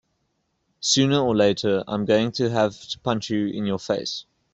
Sooner 0.79 1.19
or 1.19 1.35
later 1.35 1.83
I'm 1.87 2.05
going 2.05 2.31
to 2.31 2.49
have 2.49 2.81
to 2.89 2.97
punch 3.01 3.29
you 3.29 3.45
in 3.45 3.67
your 3.67 3.77
face. 3.77 4.25